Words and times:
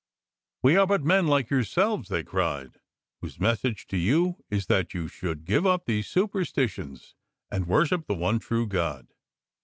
"We 0.63 0.77
are 0.77 0.87
but 0.87 1.03
men 1.03 1.27
like 1.27 1.51
yourselves," 1.51 2.09
they 2.09 2.23
cried," 2.23 2.79
whose 3.21 3.39
message 3.39 3.85
to 3.89 3.97
you 3.97 4.43
is 4.49 4.65
that 4.65 4.95
you 4.95 5.07
should 5.07 5.45
give 5.45 5.67
up 5.67 5.85
these 5.85 6.07
superstitions 6.07 7.13
and 7.51 7.67
worship 7.67 8.07
the 8.07 8.15
one 8.15 8.39
true 8.39 8.65
God." 8.65 9.13